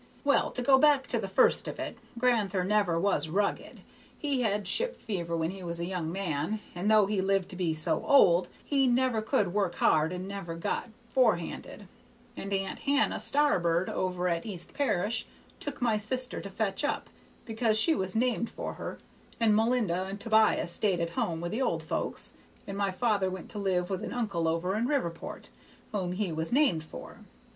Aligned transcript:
Well, 0.23 0.49
to 0.53 0.63
go 0.63 0.79
back 0.79 1.05
to 1.09 1.19
the 1.19 1.27
first 1.27 1.67
of 1.67 1.77
it, 1.77 1.95
gran'ther 2.17 2.63
never 2.63 2.99
was 2.99 3.29
rugged; 3.29 3.81
he 4.17 4.41
had 4.41 4.67
ship 4.67 4.95
fever 4.95 5.37
when 5.37 5.51
he 5.51 5.61
was 5.61 5.79
a 5.79 5.85
young 5.85 6.11
man, 6.11 6.59
and 6.73 6.89
though 6.89 7.05
he 7.05 7.21
lived 7.21 7.49
to 7.49 7.55
be 7.55 7.75
so 7.75 8.03
old, 8.03 8.49
he 8.65 8.87
never 8.87 9.21
could 9.21 9.53
work 9.53 9.75
hard 9.75 10.11
and 10.11 10.27
never 10.27 10.55
got 10.55 10.89
forehanded; 11.07 11.87
and 12.35 12.51
Aunt 12.51 12.79
Hannah 12.79 13.19
Starbird 13.19 13.89
over 13.91 14.27
at 14.27 14.43
East 14.43 14.73
Parish 14.73 15.27
took 15.59 15.83
my 15.83 15.97
sister 15.97 16.41
to 16.41 16.49
fetch 16.49 16.83
up, 16.83 17.07
because 17.45 17.77
she 17.77 17.93
was 17.93 18.15
named 18.15 18.49
for 18.49 18.73
her, 18.73 18.97
and 19.39 19.55
Melinda 19.55 20.05
and 20.05 20.19
Tobias 20.19 20.71
stayed 20.71 20.99
at 20.99 21.11
home 21.11 21.41
with 21.41 21.51
the 21.51 21.61
old 21.61 21.83
folks, 21.83 22.33
and 22.65 22.75
my 22.75 22.89
father 22.89 23.29
went 23.29 23.49
to 23.51 23.59
live 23.59 23.91
with 23.91 24.03
an 24.03 24.13
uncle 24.13 24.47
over 24.47 24.75
in 24.75 24.87
Riverport, 24.87 25.49
whom 25.91 26.13
he 26.13 26.31
was 26.31 26.51
named 26.51 26.83
for. 26.83 27.19